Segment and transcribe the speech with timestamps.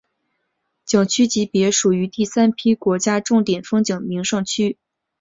[0.83, 4.79] 景区级别属于第三批国家重点风景名胜区。